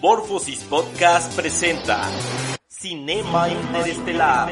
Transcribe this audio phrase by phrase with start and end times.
[0.00, 2.00] Morphosis Podcast presenta
[2.68, 4.48] Cinema Interestelar.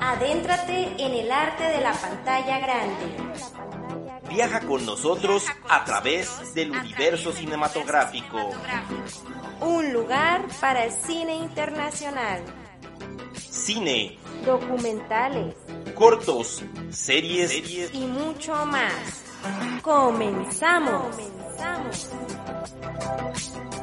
[0.00, 3.16] Adéntrate en el arte de la pantalla grande.
[4.30, 8.50] Viaja con nosotros a través del universo cinematográfico.
[9.60, 12.44] Un lugar para el cine internacional.
[13.34, 15.54] Cine, Documentales
[16.02, 19.21] cortos, series, y mucho más.
[19.82, 21.16] Comenzamos.
[23.58, 23.81] ¿Qué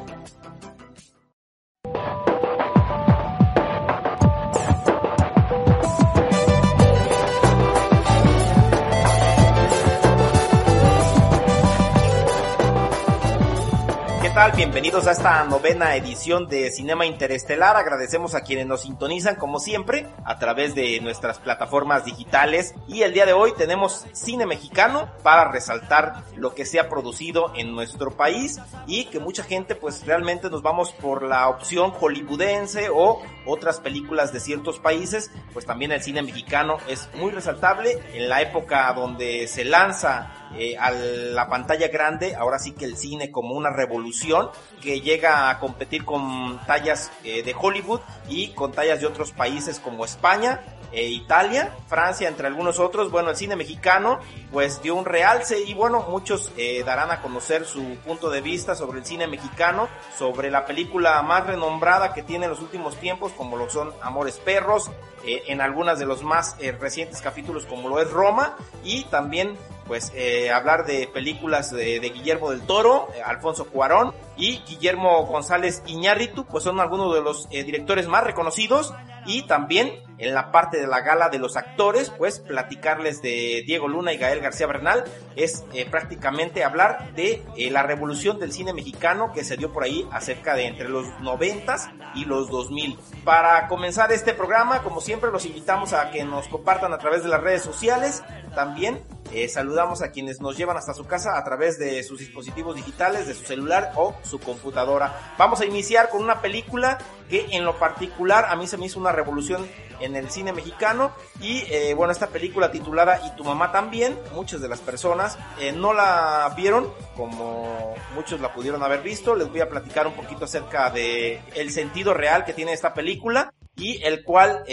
[14.48, 17.76] Bienvenidos a esta novena edición de Cinema Interestelar.
[17.76, 22.74] Agradecemos a quienes nos sintonizan como siempre a través de nuestras plataformas digitales.
[22.88, 27.52] Y el día de hoy tenemos cine mexicano para resaltar lo que se ha producido
[27.54, 32.88] en nuestro país y que mucha gente pues realmente nos vamos por la opción hollywoodense
[32.88, 38.30] o otras películas de ciertos países, pues también el cine mexicano es muy resaltable en
[38.30, 43.30] la época donde se lanza eh, a la pantalla grande, ahora sí que el cine
[43.30, 49.00] como una revolución que llega a competir con tallas eh, de Hollywood y con tallas
[49.00, 50.60] de otros países como España,
[50.92, 53.10] e Italia, Francia, entre algunos otros.
[53.10, 54.18] Bueno, el cine mexicano
[54.50, 58.74] pues dio un realce y bueno, muchos eh, darán a conocer su punto de vista
[58.74, 63.32] sobre el cine mexicano, sobre la película más renombrada que tiene en los últimos tiempos,
[63.32, 64.90] como lo son Amores Perros,
[65.24, 69.56] eh, en algunas de los más eh, recientes capítulos como lo es Roma y también
[69.90, 75.26] pues eh, hablar de películas de, de Guillermo del Toro, eh, Alfonso Cuarón y Guillermo
[75.26, 78.94] González Iñárritu, pues son algunos de los eh, directores más reconocidos
[79.26, 83.88] y también en la parte de la gala de los actores, pues platicarles de Diego
[83.88, 85.04] Luna y Gael García Bernal
[85.34, 89.84] es eh, prácticamente hablar de eh, la revolución del cine mexicano que se dio por
[89.84, 91.76] ahí acerca de entre los 90
[92.14, 92.98] y los 2000.
[93.24, 97.30] Para comenzar este programa, como siempre, los invitamos a que nos compartan a través de
[97.30, 98.22] las redes sociales,
[98.54, 99.02] también
[99.32, 103.26] eh, saludamos a quienes nos llevan hasta su casa a través de sus dispositivos digitales,
[103.26, 105.34] de su celular o su computadora.
[105.38, 106.98] Vamos a iniciar con una película
[107.28, 109.66] que en lo particular a mí se me hizo una revolución
[110.00, 114.60] en el cine mexicano y eh, bueno esta película titulada y tu mamá también muchas
[114.62, 119.60] de las personas eh, no la vieron como muchos la pudieron haber visto les voy
[119.60, 124.24] a platicar un poquito acerca de el sentido real que tiene esta película y el
[124.24, 124.64] cual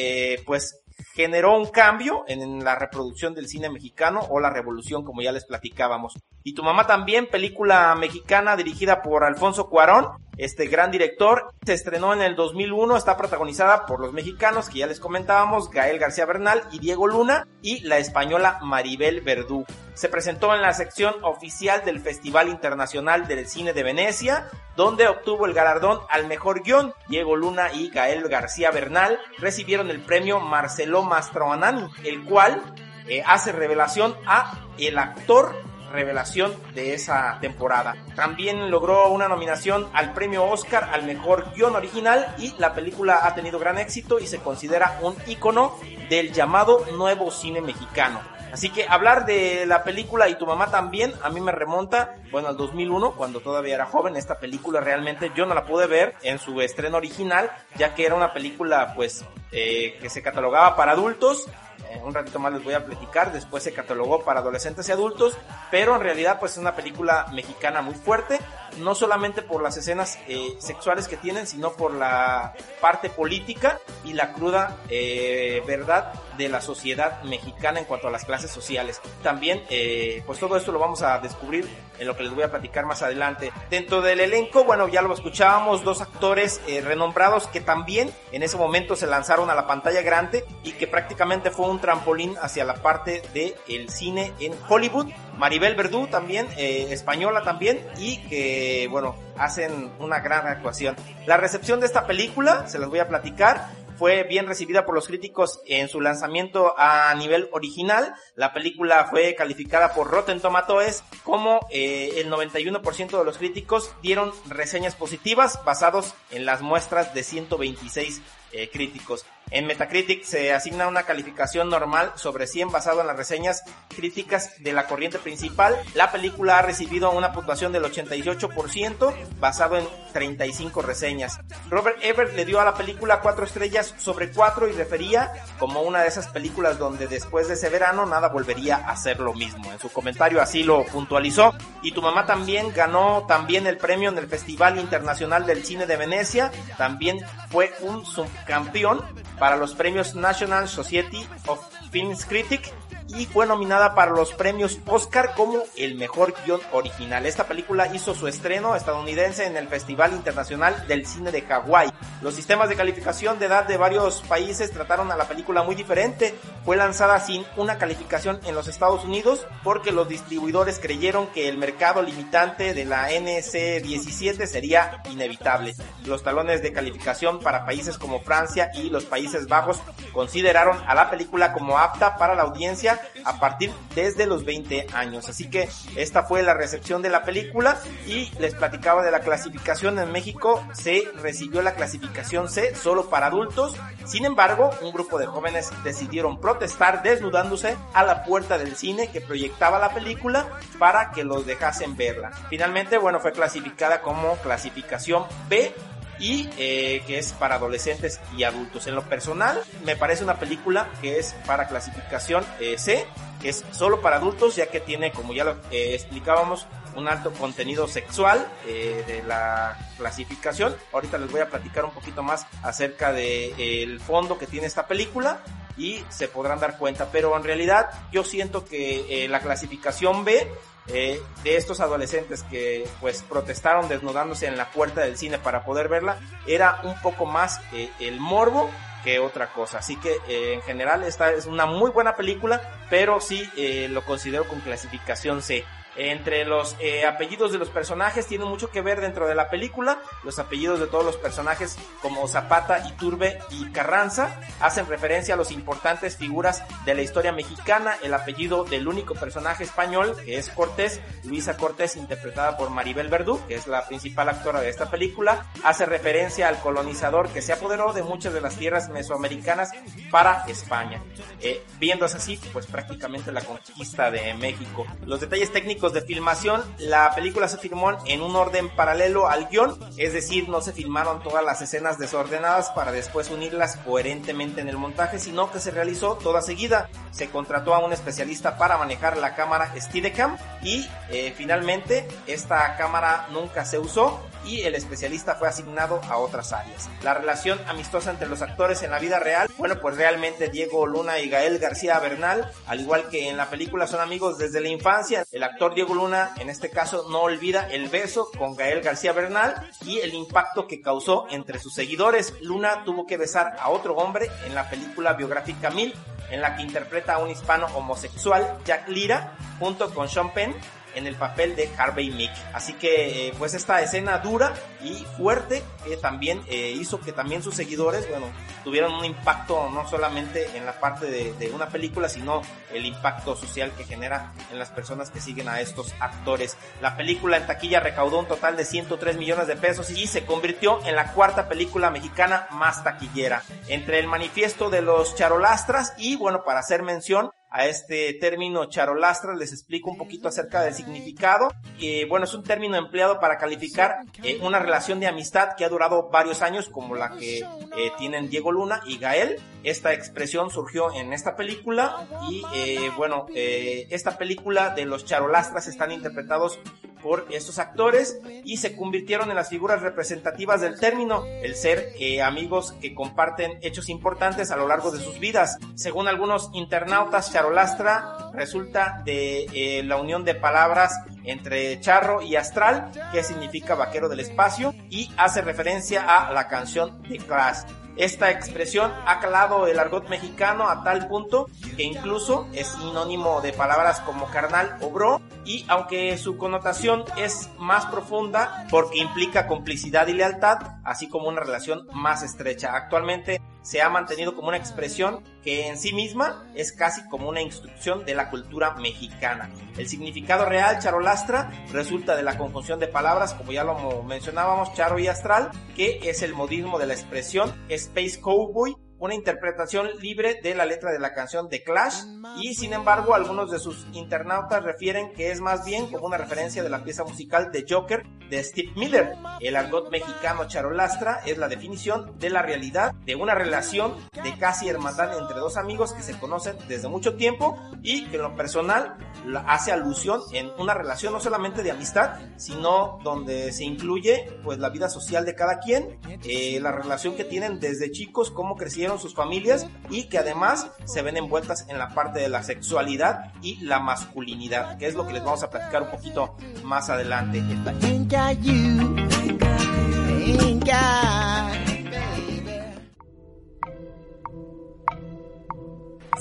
[0.46, 0.82] pues
[1.14, 5.46] generó un cambio en la reproducción del cine mexicano o la revolución como ya les
[5.46, 6.14] platicábamos.
[6.48, 12.14] Y tu mamá también, película mexicana dirigida por Alfonso Cuarón, este gran director, se estrenó
[12.14, 16.64] en el 2001, está protagonizada por los mexicanos que ya les comentábamos, Gael García Bernal
[16.72, 19.66] y Diego Luna, y la española Maribel Verdú.
[19.94, 25.48] Se presentó en la sección oficial del Festival Internacional del Cine de Venecia, donde obtuvo
[25.48, 26.94] el galardón al mejor guion.
[27.10, 32.62] Diego Luna y Gael García Bernal recibieron el premio Marcelo Mastroanani, el cual
[33.10, 35.54] eh, hace revelación a el actor
[35.92, 37.96] revelación de esa temporada.
[38.16, 43.36] También logró una nominación al premio Oscar al mejor guion original y la película ha
[43.36, 45.78] tenido gran éxito y se considera un ícono
[46.10, 48.20] del llamado nuevo cine mexicano.
[48.52, 52.48] Así que hablar de la película y tu mamá también, a mí me remonta, bueno,
[52.48, 54.16] al 2001, cuando todavía era joven.
[54.16, 58.16] Esta película realmente yo no la pude ver en su estreno original, ya que era
[58.16, 61.48] una película, pues, eh, que se catalogaba para adultos.
[61.90, 63.32] Eh, un ratito más les voy a platicar.
[63.32, 65.38] Después se catalogó para adolescentes y adultos,
[65.72, 68.40] pero en realidad, pues, es una película mexicana muy fuerte.
[68.80, 74.14] No solamente por las escenas eh, sexuales que tienen, sino por la parte política y
[74.14, 79.02] la cruda eh, verdad de la sociedad mexicana en cuanto a las clases sociales.
[79.24, 81.68] También, eh, pues todo esto lo vamos a descubrir
[82.00, 83.52] en lo que les voy a platicar más adelante.
[83.70, 88.58] Dentro del elenco, bueno, ya lo escuchábamos, dos actores eh, renombrados que también en ese
[88.58, 92.76] momento se lanzaron a la pantalla grande y que prácticamente fue un trampolín hacia la
[92.76, 95.08] parte del el cine en Hollywood.
[95.38, 100.96] Maribel Verdú también, eh, española también, y que, bueno, hacen una gran actuación.
[101.26, 105.08] La recepción de esta película, se las voy a platicar, fue bien recibida por los
[105.08, 108.14] críticos en su lanzamiento a nivel original.
[108.36, 114.32] La película fue calificada por Rotten Tomatoes como eh, el 91% de los críticos dieron
[114.48, 118.22] reseñas positivas basados en las muestras de 126
[118.52, 119.26] eh, críticos.
[119.50, 123.64] En Metacritic se asigna una calificación normal sobre 100 basado en las reseñas
[123.96, 125.76] críticas de la corriente principal.
[125.94, 131.40] La película ha recibido una puntuación del 88% basado en 35 reseñas.
[131.70, 136.02] Robert Ebert le dio a la película 4 estrellas sobre 4 y refería como una
[136.02, 139.72] de esas películas donde después de ese verano nada volvería a ser lo mismo.
[139.72, 141.56] En su comentario así lo puntualizó.
[141.82, 145.96] Y tu mamá también ganó también el premio en el Festival Internacional del Cine de
[145.96, 146.52] Venecia.
[146.78, 149.02] También fue un subcampeón
[149.40, 151.60] para los premios National Society of
[151.92, 152.72] Film Critics
[153.10, 157.26] y fue nominada para los premios Oscar como el mejor guion original.
[157.26, 161.90] Esta película hizo su estreno estadounidense en el Festival Internacional del Cine de Hawái.
[162.22, 166.36] Los sistemas de calificación de edad de varios países trataron a la película muy diferente.
[166.66, 171.58] Fue lanzada sin una calificación en los Estados Unidos porque los distribuidores creyeron que el
[171.58, 175.76] mercado limitante de la NC17 sería inevitable.
[176.06, 179.80] Los talones de calificación para países como Francia y los Países Bajos
[180.14, 185.30] consideraron a la película como apta para la audiencia a partir desde los 20 años.
[185.30, 190.00] Así que esta fue la recepción de la película y les platicaba de la clasificación
[190.00, 190.64] en México.
[190.74, 193.76] Se recibió la clasificación C solo para adultos.
[194.06, 199.22] Sin embargo, un grupo de jóvenes decidieron protestar desnudándose a la puerta del cine que
[199.22, 200.48] proyectaba la película
[200.80, 202.32] para que los dejasen verla.
[202.50, 205.74] Finalmente, bueno, fue clasificada como clasificación B
[206.20, 208.88] y eh, que es para adolescentes y adultos.
[208.88, 213.06] En lo personal, me parece una película que es para clasificación eh, C,
[213.42, 217.32] que es solo para adultos, ya que tiene, como ya lo eh, explicábamos, un alto
[217.34, 220.76] contenido sexual de la clasificación.
[220.92, 225.42] Ahorita les voy a platicar un poquito más acerca del fondo que tiene esta película
[225.78, 227.10] y se podrán dar cuenta.
[227.12, 230.52] Pero en realidad yo siento que la clasificación B
[230.90, 235.90] eh, de estos adolescentes que pues protestaron desnudándose en la puerta del cine para poder
[235.90, 236.18] verla
[236.48, 238.70] era un poco más eh, el morbo
[239.04, 239.80] que otra cosa.
[239.80, 243.50] Así que eh, en general esta es una muy buena película, pero sí
[243.90, 245.66] lo considero con clasificación C.
[245.98, 250.00] Entre los eh, apellidos de los personajes tienen mucho que ver dentro de la película.
[250.24, 255.52] Los apellidos de todos los personajes como Zapata, Iturbe y Carranza hacen referencia a los
[255.52, 257.96] importantes figuras de la historia mexicana.
[258.04, 263.40] El apellido del único personaje español, que es Cortés, Luisa Cortés, interpretada por Maribel Verdú,
[263.48, 267.94] que es la principal actora de esta película, hace referencia al colonizador que se apoderó
[267.94, 269.72] de muchas de las tierras mesoamericanas
[270.12, 271.02] para España.
[271.42, 274.86] Eh, viéndose así, pues prácticamente la conquista de México.
[275.06, 279.78] Los detalles técnicos de filmación, la película se filmó en un orden paralelo al guion,
[279.98, 284.78] es decir, no se filmaron todas las escenas desordenadas para después unirlas coherentemente en el
[284.78, 286.90] montaje, sino que se realizó toda seguida.
[287.12, 293.28] Se contrató a un especialista para manejar la cámara Steadicam y eh, finalmente esta cámara
[293.32, 296.90] nunca se usó y el especialista fue asignado a otras áreas.
[297.04, 301.20] La relación amistosa entre los actores en la vida real, bueno, pues realmente Diego Luna
[301.20, 305.26] y Gael García Bernal, al igual que en la película son amigos desde la infancia.
[305.32, 309.70] El actor Diego Luna, en este caso, no olvida el beso con Gael García Bernal
[309.86, 312.34] y el impacto que causó entre sus seguidores.
[312.42, 315.94] Luna tuvo que besar a otro hombre en la película biográfica Mil,
[316.30, 320.56] en la que interpreta a un hispano homosexual, Jack Lira, junto con Sean Penn,
[320.98, 322.32] en el papel de Harvey Mick.
[322.54, 327.44] Así que eh, pues esta escena dura y fuerte que también eh, hizo que también
[327.44, 328.28] sus seguidores, bueno,
[328.64, 332.42] tuvieran un impacto no solamente en la parte de, una película, sino
[332.74, 336.58] el impacto social que genera en las personas que siguen a estos actores.
[336.82, 340.86] La película en taquilla recaudó un total de 103 millones de pesos y se convirtió
[340.86, 343.44] en la cuarta película mexicana más taquillera.
[343.68, 349.36] Entre el manifiesto de los charolastras y bueno, para hacer mención, a este término charolastra,
[349.36, 351.50] les explico un poquito acerca del significado.
[351.80, 355.70] que bueno, es un término empleado para calificar eh, una relación de amistad que ha
[355.70, 359.40] durado varios años, como la que eh, tienen Diego Luna y Gael.
[359.64, 365.92] Esta expresión surgió en esta película y eh, bueno, esta película de los charolastras están
[365.92, 366.60] interpretados
[367.02, 372.74] por estos actores y se convirtieron en las figuras representativas del término, el ser amigos
[372.82, 375.58] que comparten hechos importantes a lo largo de sus vidas.
[375.76, 382.92] Según algunos internautas, charolastra resulta de eh, la unión de palabras entre charro y astral,
[383.12, 387.64] que significa vaquero del espacio, y hace referencia a la canción de Clash.
[387.98, 393.54] Esta expresión ha calado el argot mexicano a tal punto que incluso es sinónimo de
[393.54, 400.08] palabras como carnal o bro y aunque su connotación es más profunda porque implica complicidad
[400.08, 402.76] y lealtad, así como una relación más estrecha.
[402.76, 407.42] Actualmente se ha mantenido como una expresión que en sí misma es casi como una
[407.42, 409.50] instrucción de la cultura mexicana.
[409.78, 415.00] El significado real, charolastra, resulta de la conjunción de palabras, como ya lo mencionábamos, charo
[415.00, 420.56] y astral, que es el modismo de la expresión Space Cowboy una interpretación libre de
[420.56, 422.04] la letra de la canción de Clash
[422.42, 426.64] y sin embargo algunos de sus internautas refieren que es más bien como una referencia
[426.64, 429.14] de la pieza musical de Joker de Steve Miller.
[429.40, 434.68] El argot mexicano charolastra es la definición de la realidad de una relación de casi
[434.68, 438.98] hermandad entre dos amigos que se conocen desde mucho tiempo y que en lo personal
[439.46, 444.70] hace alusión en una relación no solamente de amistad, sino donde se incluye pues la
[444.70, 449.14] vida social de cada quien, eh, la relación que tienen desde chicos, cómo crecieron sus
[449.14, 453.80] familias y que además se ven envueltas en la parte de la sexualidad y la
[453.80, 457.44] masculinidad, que es lo que les vamos a platicar un poquito más adelante.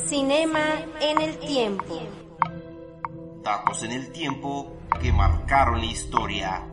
[0.09, 0.61] Cinema
[1.01, 2.01] en el tiempo.
[3.43, 6.67] Datos en el tiempo que marcaron la historia.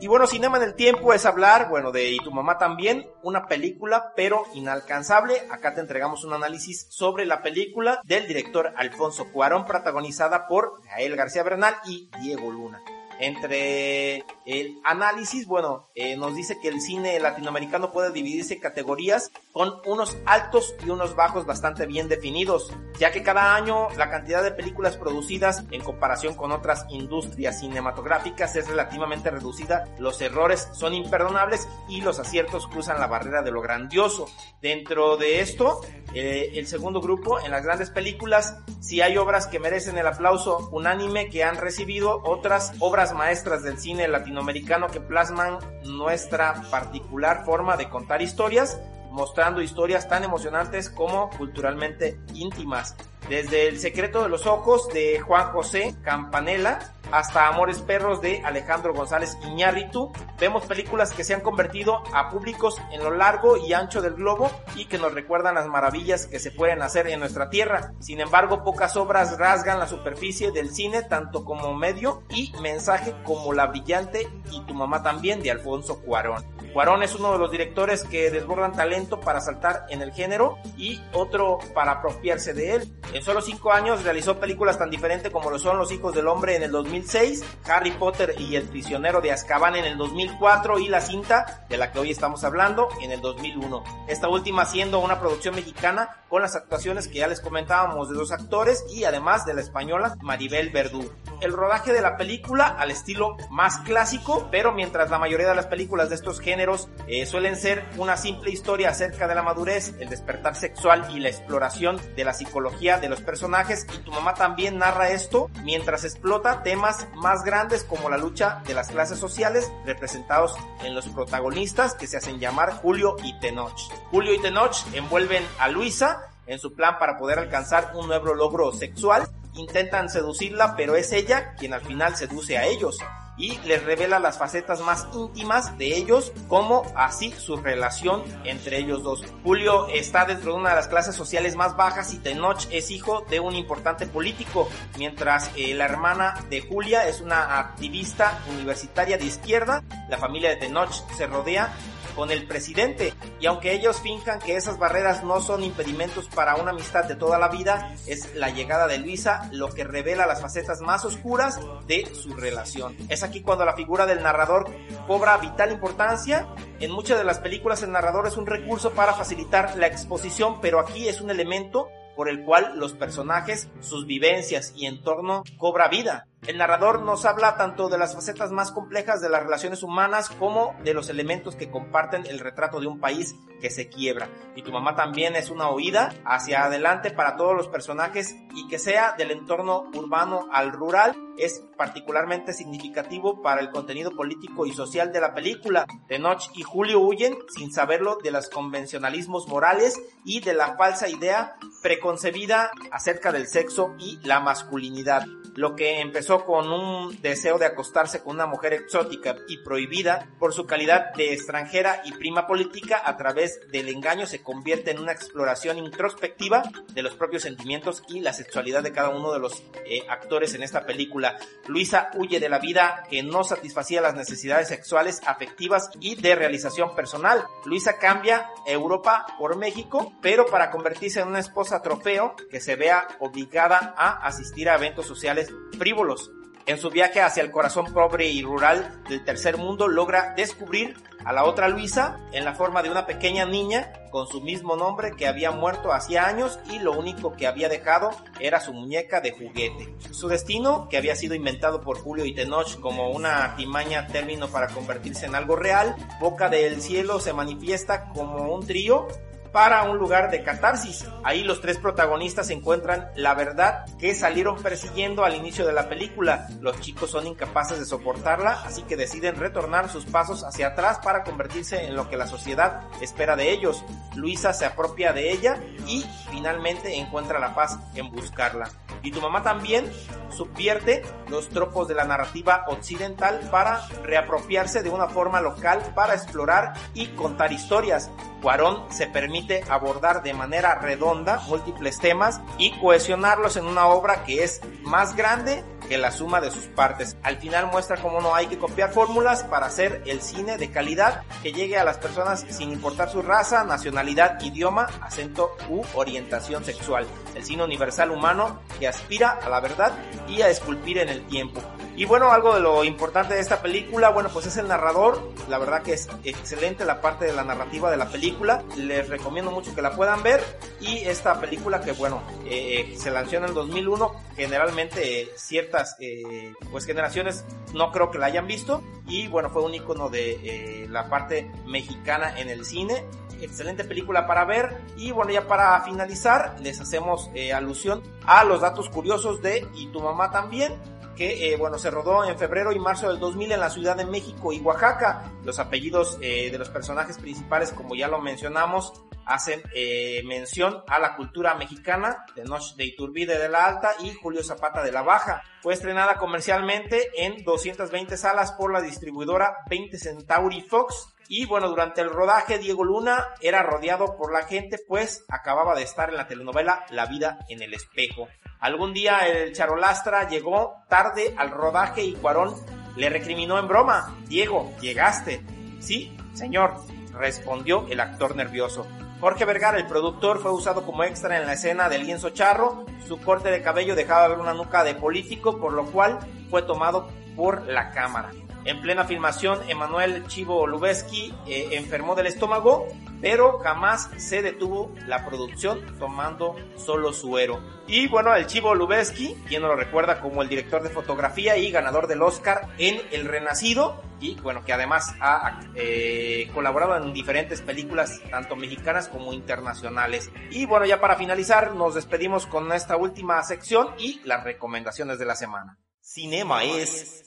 [0.00, 3.46] Y bueno, Cinema en el Tiempo es hablar, bueno, de Y tu mamá también, una
[3.46, 5.42] película, pero inalcanzable.
[5.50, 11.16] Acá te entregamos un análisis sobre la película del director Alfonso Cuarón, protagonizada por Gael
[11.16, 12.80] García Bernal y Diego Luna
[13.18, 19.30] entre el análisis, bueno, eh, nos dice que el cine latinoamericano puede dividirse en categorías
[19.52, 24.42] con unos altos y unos bajos bastante bien definidos, ya que cada año la cantidad
[24.42, 30.94] de películas producidas en comparación con otras industrias cinematográficas es relativamente reducida, los errores son
[30.94, 34.26] imperdonables y los aciertos cruzan la barrera de lo grandioso.
[34.60, 35.80] Dentro de esto,
[36.20, 40.68] eh, el segundo grupo, en las grandes películas, si hay obras que merecen el aplauso
[40.72, 47.76] unánime que han recibido, otras obras maestras del cine latinoamericano que plasman nuestra particular forma
[47.76, 48.80] de contar historias,
[49.10, 52.96] mostrando historias tan emocionantes como culturalmente íntimas.
[53.28, 56.78] Desde El secreto de los ojos de Juan José Campanella
[57.12, 62.76] hasta Amores Perros de Alejandro González Iñárritu, vemos películas que se han convertido a públicos
[62.90, 66.50] en lo largo y ancho del globo y que nos recuerdan las maravillas que se
[66.50, 67.92] pueden hacer en nuestra tierra.
[68.00, 73.52] Sin embargo, pocas obras rasgan la superficie del cine tanto como medio y mensaje como
[73.52, 76.57] La brillante y Tu mamá también de Alfonso Cuarón.
[76.78, 81.02] Cuarón es uno de los directores que desbordan talento para saltar en el género y
[81.12, 82.94] otro para apropiarse de él.
[83.12, 86.54] En solo cinco años realizó películas tan diferentes como lo son Los hijos del hombre
[86.54, 91.00] en el 2006, Harry Potter y el prisionero de Azkaban en el 2004 y La
[91.00, 93.82] cinta de la que hoy estamos hablando en el 2001.
[94.06, 98.30] Esta última siendo una producción mexicana con las actuaciones que ya les comentábamos de dos
[98.30, 101.10] actores y además de la española Maribel Verdú.
[101.40, 105.66] El rodaje de la película al estilo más clásico, pero mientras la mayoría de las
[105.66, 106.67] películas de estos géneros
[107.06, 111.28] eh, suelen ser una simple historia acerca de la madurez, el despertar sexual y la
[111.28, 116.62] exploración de la psicología de los personajes y tu mamá también narra esto mientras explota
[116.62, 122.06] temas más grandes como la lucha de las clases sociales representados en los protagonistas que
[122.06, 123.78] se hacen llamar Julio y Tenoch.
[124.10, 128.72] Julio y Tenoch envuelven a Luisa en su plan para poder alcanzar un nuevo logro
[128.72, 129.28] sexual.
[129.58, 132.98] Intentan seducirla, pero es ella quien al final seduce a ellos
[133.38, 139.02] y les revela las facetas más íntimas de ellos, como así su relación entre ellos
[139.02, 139.22] dos.
[139.44, 143.24] Julio está dentro de una de las clases sociales más bajas y Tenoch es hijo
[143.30, 149.24] de un importante político, mientras eh, la hermana de Julia es una activista universitaria de
[149.24, 149.84] izquierda.
[150.10, 151.72] La familia de Tenoch se rodea
[152.18, 153.14] con el presidente.
[153.38, 157.38] Y aunque ellos finjan que esas barreras no son impedimentos para una amistad de toda
[157.38, 162.12] la vida, es la llegada de Luisa lo que revela las facetas más oscuras de
[162.12, 162.96] su relación.
[163.08, 164.68] Es aquí cuando la figura del narrador
[165.06, 166.48] cobra vital importancia.
[166.80, 170.80] En muchas de las películas el narrador es un recurso para facilitar la exposición, pero
[170.80, 176.26] aquí es un elemento por el cual los personajes, sus vivencias y entorno cobra vida.
[176.46, 180.74] El narrador nos habla tanto de las facetas más complejas de las relaciones humanas como
[180.84, 184.28] de los elementos que comparten el retrato de un país que se quiebra.
[184.54, 188.78] Y tu mamá también es una oída hacia adelante para todos los personajes y que
[188.78, 195.12] sea del entorno urbano al rural es particularmente significativo para el contenido político y social
[195.12, 195.86] de la película.
[196.08, 201.56] Tenoch y Julio huyen, sin saberlo, de los convencionalismos morales y de la falsa idea
[201.82, 205.26] preconcebida acerca del sexo y la masculinidad.
[205.54, 210.52] Lo que empezó con un deseo de acostarse con una mujer exótica y prohibida por
[210.52, 215.12] su calidad de extranjera y prima política a través del engaño se convierte en una
[215.12, 220.02] exploración introspectiva de los propios sentimientos y la sexualidad de cada uno de los eh,
[220.08, 221.27] actores en esta película
[221.66, 226.94] Luisa huye de la vida que no satisfacía las necesidades sexuales, afectivas y de realización
[226.94, 227.44] personal.
[227.64, 233.06] Luisa cambia Europa por México, pero para convertirse en una esposa trofeo que se vea
[233.20, 236.30] obligada a asistir a eventos sociales frívolos.
[236.68, 241.32] En su viaje hacia el corazón pobre y rural del tercer mundo logra descubrir a
[241.32, 245.26] la otra Luisa en la forma de una pequeña niña con su mismo nombre que
[245.26, 249.94] había muerto hacía años y lo único que había dejado era su muñeca de juguete.
[250.10, 254.68] Su destino, que había sido inventado por Julio y Tenoch como una artimaña término para
[254.68, 259.08] convertirse en algo real, Boca del Cielo se manifiesta como un trío
[259.52, 261.06] para un lugar de catarsis.
[261.24, 266.48] Ahí los tres protagonistas encuentran la verdad que salieron persiguiendo al inicio de la película.
[266.60, 271.24] Los chicos son incapaces de soportarla, así que deciden retornar sus pasos hacia atrás para
[271.24, 273.84] convertirse en lo que la sociedad espera de ellos.
[274.14, 278.68] Luisa se apropia de ella y finalmente encuentra la paz en buscarla.
[279.02, 279.90] Y tu mamá también
[280.30, 286.74] subvierte los tropos de la narrativa occidental para reapropiarse de una forma local para explorar
[286.94, 288.10] y contar historias.
[288.42, 294.44] Cuarón se permite abordar de manera redonda múltiples temas y cohesionarlos en una obra que
[294.44, 297.16] es más grande que la suma de sus partes.
[297.22, 301.22] Al final muestra cómo no hay que copiar fórmulas para hacer el cine de calidad
[301.42, 307.06] que llegue a las personas sin importar su raza, nacionalidad, idioma, acento u orientación sexual.
[307.34, 309.92] El cine universal humano que aspira a la verdad
[310.28, 311.60] y a esculpir en el tiempo.
[311.98, 315.32] Y bueno, algo de lo importante de esta película, bueno, pues es el narrador.
[315.48, 318.62] La verdad que es excelente la parte de la narrativa de la película.
[318.76, 320.40] Les recomiendo mucho que la puedan ver.
[320.80, 324.12] Y esta película que, bueno, eh, se lanzó en el 2001.
[324.36, 328.80] Generalmente eh, ciertas, eh, pues generaciones no creo que la hayan visto.
[329.08, 333.04] Y bueno, fue un icono de la parte mexicana en el cine
[333.40, 334.76] excelente película para ver.
[334.96, 340.00] Y bueno, ya para finalizar, les hacemos alusión a los datos curiosos de Y tu
[340.00, 340.74] mamá también
[341.18, 344.06] que eh, bueno, se rodó en febrero y marzo del 2000 en la Ciudad de
[344.06, 345.32] México y Oaxaca.
[345.44, 348.92] Los apellidos eh, de los personajes principales, como ya lo mencionamos,
[349.26, 354.14] hacen eh, mención a la cultura mexicana de Noche de Iturbide de la Alta y
[354.14, 355.42] Julio Zapata de la Baja.
[355.60, 361.14] Fue estrenada comercialmente en 220 salas por la distribuidora 20 Centauri Fox.
[361.28, 365.82] Y bueno, durante el rodaje Diego Luna era rodeado por la gente pues acababa de
[365.82, 368.28] estar en la telenovela La vida en el espejo.
[368.60, 372.54] Algún día el charolastra llegó tarde al rodaje y Cuarón
[372.96, 375.44] le recriminó en broma, Diego, llegaste.
[375.78, 376.74] Sí, señor,
[377.12, 378.86] respondió el actor nervioso.
[379.20, 382.86] Jorge Vergara, el productor, fue usado como extra en la escena del lienzo charro.
[383.06, 386.18] Su corte de cabello dejaba ver una nuca de político, por lo cual
[386.50, 388.30] fue tomado por la cámara.
[388.68, 392.86] En plena filmación, Emanuel Chivo Lubeski eh, enfermó del estómago,
[393.22, 397.62] pero jamás se detuvo la producción tomando solo suero.
[397.86, 402.08] Y bueno, el Chivo Lubeski, quien lo recuerda como el director de fotografía y ganador
[402.08, 408.20] del Oscar en El Renacido, y bueno, que además ha eh, colaborado en diferentes películas,
[408.30, 410.30] tanto mexicanas como internacionales.
[410.50, 415.24] Y bueno, ya para finalizar, nos despedimos con esta última sección y las recomendaciones de
[415.24, 415.78] la semana.
[416.02, 417.24] Cinema es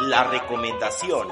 [0.00, 1.28] la recomendación.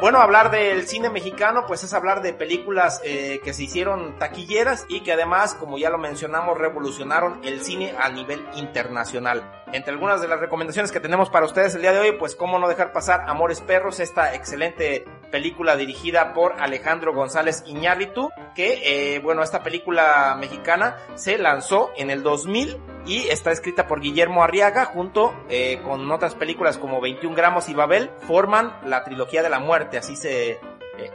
[0.00, 4.86] Bueno, hablar del cine mexicano, pues es hablar de películas eh, que se hicieron taquilleras
[4.88, 9.44] y que además, como ya lo mencionamos, revolucionaron el cine a nivel internacional.
[9.72, 12.58] Entre algunas de las recomendaciones que tenemos para ustedes el día de hoy, pues cómo
[12.58, 19.18] no dejar pasar Amores Perros, esta excelente película dirigida por Alejandro González Iñárritu, que, eh,
[19.20, 24.84] bueno, esta película mexicana se lanzó en el 2000 y está escrita por Guillermo Arriaga
[24.84, 29.58] junto eh, con otras películas como 21 gramos y Babel, forman la trilogía de la
[29.58, 30.58] muerte, así se eh,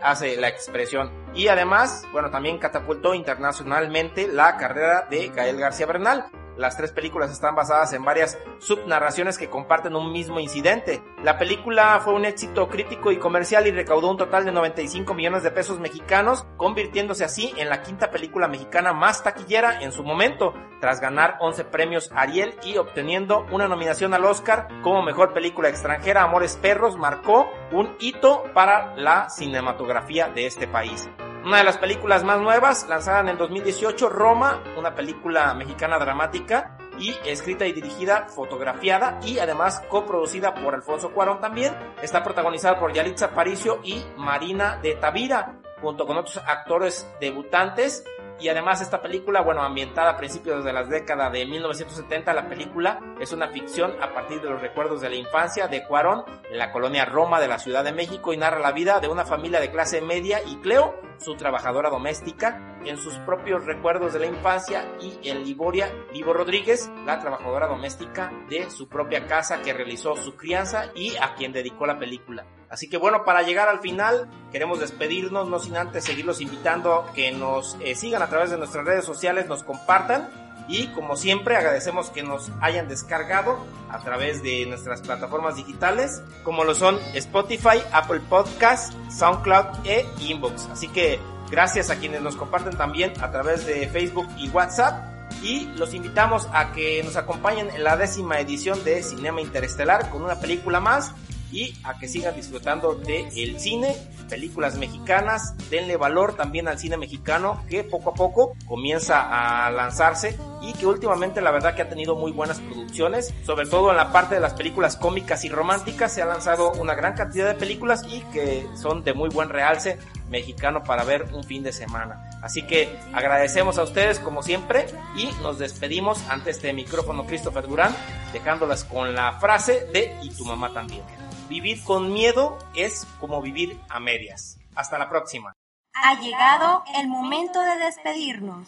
[0.02, 1.25] hace la expresión.
[1.36, 6.28] Y además, bueno, también catapultó internacionalmente la carrera de Gael García Bernal.
[6.58, 11.04] Las tres películas están basadas en varias subnarraciones que comparten un mismo incidente.
[11.22, 15.44] La película fue un éxito crítico y comercial y recaudó un total de 95 millones
[15.44, 20.54] de pesos mexicanos, convirtiéndose así en la quinta película mexicana más taquillera en su momento,
[20.80, 26.24] tras ganar 11 premios Ariel y obteniendo una nominación al Oscar como mejor película extranjera.
[26.24, 31.10] Amores Perros marcó un hito para la cinematografía de este país.
[31.46, 36.76] Una de las películas más nuevas, lanzada en el 2018, Roma, una película mexicana dramática
[36.98, 41.76] y escrita y dirigida, fotografiada y además coproducida por Alfonso Cuarón también.
[42.02, 48.04] Está protagonizada por Yalitza Aparicio y Marina de Tavira, junto con otros actores debutantes
[48.40, 53.00] y además esta película, bueno, ambientada a principios de la década de 1970, la película
[53.20, 56.72] es una ficción a partir de los recuerdos de la infancia de Cuarón en la
[56.72, 59.72] colonia Roma de la Ciudad de México y narra la vida de una familia de
[59.72, 65.30] clase media y Cleo, su trabajadora doméstica, en sus propios recuerdos de la infancia y
[65.30, 70.92] en Liboria, Libo Rodríguez, la trabajadora doméstica de su propia casa que realizó su crianza
[70.96, 72.46] y a quien dedicó la película.
[72.70, 77.32] Así que bueno, para llegar al final, queremos despedirnos, no sin antes seguirlos invitando que
[77.32, 82.10] nos eh, sigan a través de nuestras redes sociales, nos compartan y como siempre agradecemos
[82.10, 88.22] que nos hayan descargado a través de nuestras plataformas digitales como lo son Spotify, Apple
[88.30, 90.68] Podcast, SoundCloud e Inbox.
[90.72, 95.66] Así que gracias a quienes nos comparten también a través de Facebook y WhatsApp y
[95.78, 100.40] los invitamos a que nos acompañen en la décima edición de Cinema Interestelar con una
[100.40, 101.14] película más
[101.52, 103.96] y a que sigan disfrutando de el cine,
[104.30, 110.38] películas mexicanas, denle valor también al cine mexicano que poco a poco comienza a lanzarse
[110.62, 114.12] y que últimamente la verdad que ha tenido muy buenas producciones, sobre todo en la
[114.12, 118.04] parte de las películas cómicas y románticas se ha lanzado una gran cantidad de películas
[118.08, 119.98] y que son de muy buen realce
[120.30, 122.30] mexicano para ver un fin de semana.
[122.42, 127.96] Así que agradecemos a ustedes como siempre y nos despedimos ante este micrófono Christopher Durán,
[128.34, 131.04] dejándolas con la frase de y tu mamá también.
[131.48, 134.58] Vivir con miedo es como vivir a medias.
[134.74, 135.54] Hasta la próxima.
[135.94, 138.68] Ha llegado el momento de despedirnos.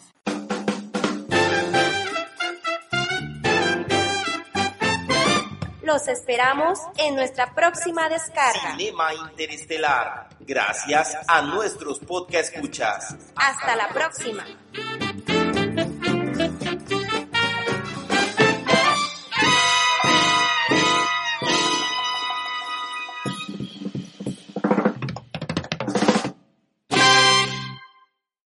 [5.82, 8.76] Los esperamos en nuestra próxima descarga.
[8.76, 10.28] Cinema Interestelar.
[10.40, 13.16] Gracias a nuestros podcast escuchas.
[13.34, 14.44] Hasta la próxima.